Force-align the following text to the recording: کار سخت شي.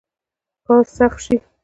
کار 0.67 0.83
سخت 0.97 1.19
شي. 1.25 1.37